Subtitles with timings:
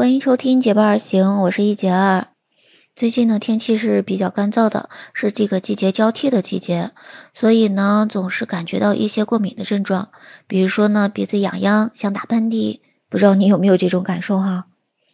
[0.00, 2.28] 欢迎收听《结伴而行》，我是一杰二。
[2.96, 6.92] 最近呢，天气是比较干燥的，是这个季节交替的季节，
[7.34, 10.08] 所以呢，总是感觉到一些过敏的症状，
[10.46, 14.68] 比如说呢，鼻子痒痒，想打喷嚏，不知道你有没有这种感受哈？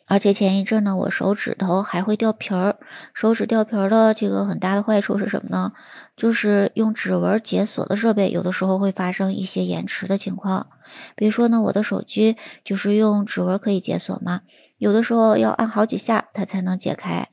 [0.07, 2.77] 而且前一阵呢，我手指头还会掉皮儿。
[3.13, 5.73] 手指掉皮儿的这个很大的坏处是什么呢？
[6.17, 10.69] 就是用指纹解锁的设备，有的时候会发生一些延迟的情况。
[11.17, 14.43] 比如说呢，我的手机就是用指纹可以解锁嘛，
[14.79, 17.29] 有的时候要按好几下它才能解开。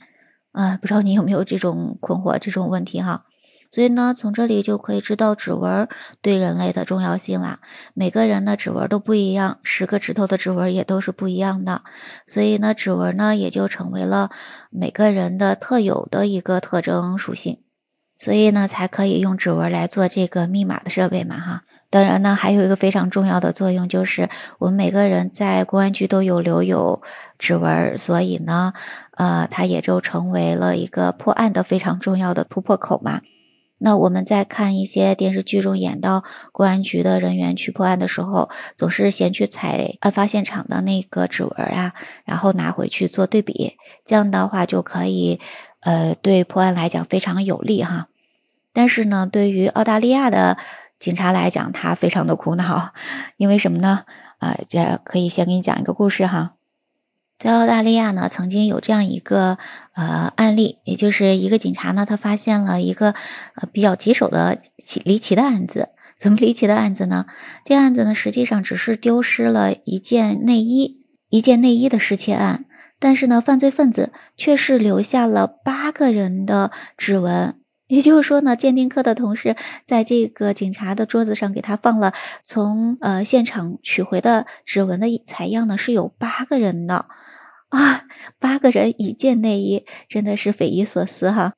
[0.52, 3.26] 啊，不知道你有没有这种困惑、这种问题哈？
[3.74, 5.90] 所以呢，从这里就可以知道指纹
[6.22, 7.60] 对人类的重要性啦。
[7.96, 11.82] 每个人的指纹都不一样，十个指头的指纹也都是不一样的。
[12.28, 14.30] 所以呢，指纹呢也就成为了
[14.70, 17.58] 每个人的特有的一个特征属性。
[18.20, 21.64] 所以呢，才可以用指纹来做这个密码的设备嘛哈。
[21.90, 24.30] 当然呢，还有一个非常重要的作用，就是
[24.60, 27.02] 我们每个人在公安局都有留有
[27.40, 28.74] 指纹，所以呢，
[29.18, 33.22] 呃，它也就成为了一个破案的非常重要的突破口嘛。
[33.84, 45.42] 那我们在看一些电视剧中演到公安局的人员去破案的时候，总是先去采案发现场的那个指纹啊，然后拿回去做对比，这样的话就可以，
[45.82, 48.08] 呃，对破案来讲非常有利哈。
[48.72, 50.58] 但是呢，对于澳大利亚的
[50.98, 52.94] 警察来讲，他非常的苦恼，
[53.36, 54.06] 因为什么呢？
[54.40, 56.54] 啊，这可以先给你讲一个故事哈。
[57.44, 59.58] 在澳大利亚呢，曾经有这样一个
[59.96, 63.14] 呃案例，也就是一个警察呢，他发现了一个
[63.56, 65.90] 呃比较棘手的奇离奇的案子。
[66.18, 67.26] 怎么离奇的案子呢？
[67.66, 72.64] 这案子呢，实际上只是丢失了一件内衣，一件内衣的失窃案。
[72.98, 77.60] 但是呢，犯罪分子却是留下了八个人的指纹。
[77.88, 82.14] 也就是说呢，鉴定科的同事在这个警察的桌子上给他放了
[82.46, 87.08] 从呃现场取回的指纹的采样呢，是有八个人的。
[87.74, 88.04] 啊，
[88.40, 91.54] 八个人一件内衣，真的是匪夷所思哈！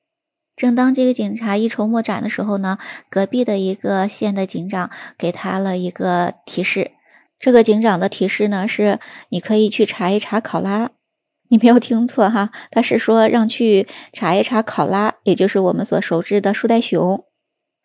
[0.55, 2.77] 正当这个警察一筹莫展的时候呢，
[3.09, 6.91] 隔壁的一个县的警长给他了一个提示。
[7.37, 10.91] 这个警长的提示呢是：你可以去查一查考拉。
[11.51, 17.25] 你没有听错哈，他是说让去查一查考拉，也就是我们所熟知的树袋熊。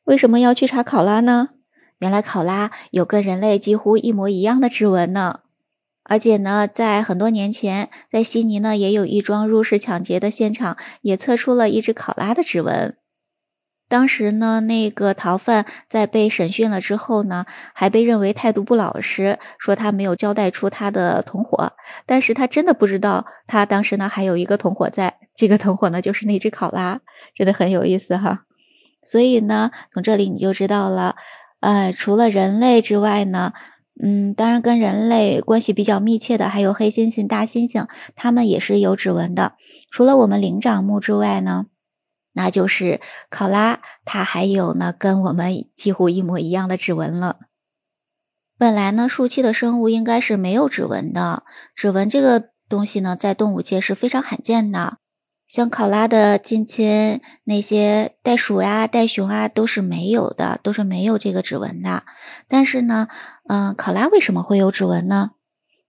[0.04, 1.48] 为什么要去查考拉呢？
[1.98, 5.40] 原来考拉有跟人类几乎一模一样的指纹呢。
[6.10, 12.96] 而且呢，在很多年前，在悉尼呢，也有一桩入室抢劫的现场，也测出了一只考拉的指纹。
[13.88, 21.74] 当时呢，那个逃犯在被审讯了之后呢，还被认为态度不老实，说他没有交代出他的同伙。
[22.06, 26.98] 但是他真的不知道，他当时呢还有一个同伙在，这个同伙呢就是那只考拉，
[27.36, 28.46] 真的很有意思哈。
[29.04, 31.14] 所以呢，从这里你就知道了，
[31.60, 33.52] 呃，除了人类之外呢。
[34.02, 39.54] 嗯，当然，跟人类关系比较密切的还有黑猩猩、大猩猩，它们也是有指纹的。
[39.90, 41.66] 除了我们灵长目之外呢，
[42.32, 47.40] 那就是考拉，它还有呢跟我们几乎一模一样的指纹了。
[48.56, 51.42] 本来呢，树栖的生物应该是没有指纹的，
[51.74, 54.98] 指纹这个东西呢，在动物界是非常罕见的。
[55.50, 62.04] 像考拉的近亲，那些袋鼠呀、袋熊啊，都是没有的，都是没有这个指纹的。
[62.46, 63.08] 但是呢，
[63.48, 65.32] 嗯，考拉为什么会有指纹呢？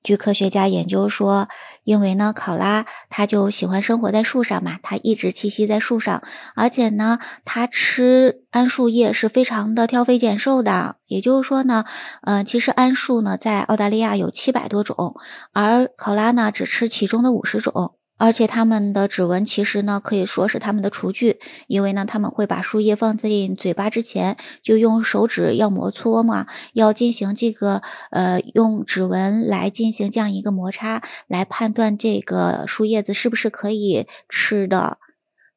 [0.01, 1.47] 据科学家研究说，
[1.83, 6.23] 因为呢，考拉它就喜欢生活在树上嘛，它一直栖息在树上，
[6.55, 10.95] 而且呢，它吃桉树叶是非常的挑肥拣瘦的。
[11.05, 11.85] 也就是说呢，
[12.23, 15.13] 嗯，其实桉树呢，在澳大利亚有七百多种，
[15.53, 17.93] 而考拉呢，只吃其中的五十种。
[18.23, 34.99] 而且它们的指纹其实呢，可以说是它们的厨具，因为呢，他们会把树叶放进嘴巴之前，就用手指要摩搓嘛，要进行这个呃，用指纹来进行这样一个摩擦，来判断这个树叶子是不是可以吃的。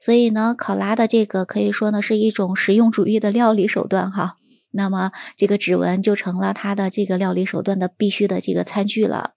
[0.00, 4.36] 所以呢，考拉的这个可以说呢是一种实用主义的料理手段哈。
[4.70, 9.32] 那么这个指纹就成了它的这个料理手段的必须的这个餐具了。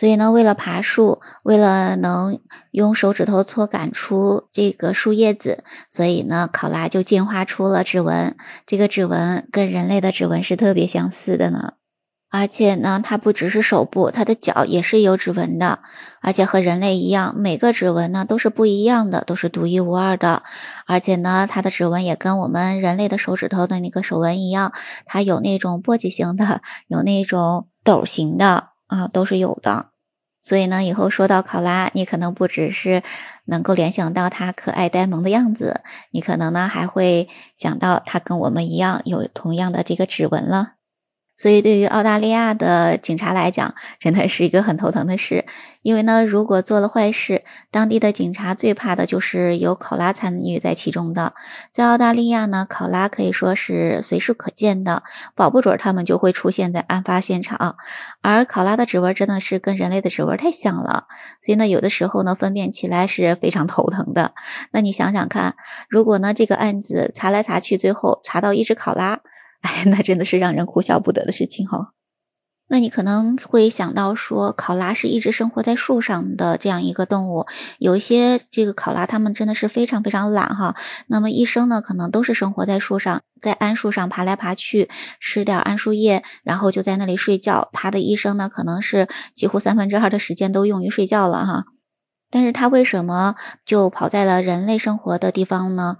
[0.00, 8.34] 所以呢，为了爬树，为了能用手指头搓赶出这个树叶子，所以呢，考拉就进化出了指纹。
[8.64, 11.74] 这个指纹跟人类的指纹是特别相似的呢。
[12.30, 15.80] 而且呢，它不只是手部，它的脚也是有指纹的。
[16.22, 20.44] 而且和人类一样，每个指纹呢都是不一样的，都是独一无二的。
[20.86, 24.72] 而且呢，它的指纹也跟我们人类的手指头的那个手纹一样，
[25.04, 28.69] 它有那种簸箕形的，有那种斗形的。
[28.90, 29.90] 啊，都是有的，
[30.42, 33.02] 所以呢，以后说到考拉，你可能不只是
[33.44, 40.79] 能够联想到它可爱呆萌的样子，你可能呢还会想到它跟我们一样有同样的这个指纹了。
[41.40, 45.46] 所以，对于澳大利亚的警察来讲，真的是一个很头疼的事。
[45.80, 51.32] 因为呢，如果做了坏事，当地的警察最怕的就是有考拉参与在其中的。
[51.72, 55.02] 在澳大利亚呢，考拉可以说是随处可见的，
[55.34, 57.76] 保不准他们就会出现在案发现场。
[58.20, 61.06] 而考拉的指纹真的是跟人类的指纹太像了，
[61.42, 64.34] 所以呢，有的时候呢，分辨起来是非常头疼的。
[64.72, 65.54] 那你想想看，
[65.88, 69.20] 如果呢，这个案子查来查去，最后查到一只考拉。
[69.62, 71.92] 哎，那真的是让人哭笑不得的事情哈。
[72.72, 77.46] 那你可能会想到说，考拉是一直生活在树上的这样一个动物。
[77.78, 80.76] 有一些这个考拉，它们真的是非常非常懒哈。
[81.08, 87.70] 那么一生呢，可能都是生活在树上，在桉树上爬来爬去，吃点桉树叶，然后就在那里睡觉。
[87.72, 91.64] 它的一生呢，可能是几乎三分之二的时间都用于睡觉了哈。
[92.30, 93.34] 但是它为什么
[93.66, 95.96] 就跑在了人类生活的地方呢？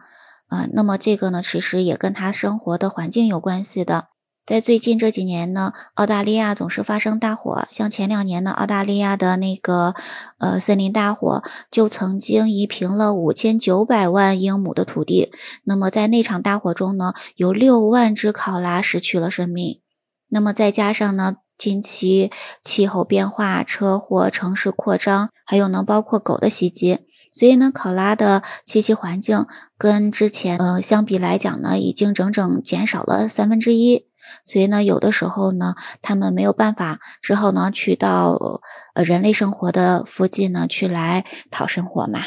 [0.51, 4.09] 啊，那么这个呢，其实也跟它生活的环境有关系的。
[4.45, 9.95] 在最近这几年呢，澳大利亚总是发生大火，像前两年呢，澳大利亚的那个
[10.39, 15.31] 呃森林大火就曾经夷平了五千九百万英亩的土地。
[15.63, 19.81] 那么在那场大火中呢，有六万只考拉失去了生命。
[20.29, 22.33] 那么再加上呢，近期
[22.65, 26.99] 气候变化、车祸、城市扩张，还有呢，包括狗的袭击。
[27.33, 29.47] 所以呢，考拉的栖息环境
[29.79, 34.07] 跟之前呃相比来讲呢，已经整整减少了三分之一。
[34.47, 38.61] 所以呢，有的时候呢，他们没有办法，只好呢去到
[38.95, 42.21] 呃人类生活的附近呢去来讨生活嘛。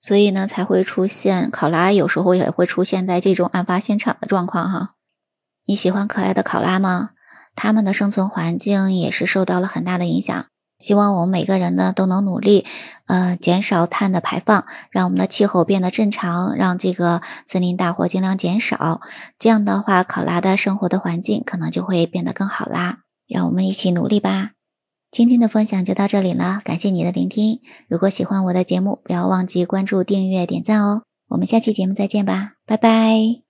[0.00, 4.94] 所以呢，才会出现考拉有时候也会出现在这种案发现场的状况哈。
[5.66, 7.10] 你喜欢可爱的考拉吗？
[7.54, 10.46] 它们的生存环境也是受到了很大的影响。
[10.78, 12.66] 希望我们每个人呢都能努力，
[13.06, 19.00] 呃，减少碳的排放，让我们的气候变得正常，让这个森林大火尽量减少。
[19.38, 22.98] 这样的话，考拉的生活的环境可能就会变得更好啦。
[23.26, 24.50] 让我们一起努力吧！
[25.10, 27.60] 今天的分享就到这里了，感谢你的聆听。
[27.88, 31.02] 如果喜欢我的节目，不要忘记关注、订阅、点赞哦。
[31.28, 33.45] 我们下期节目再见吧，拜拜。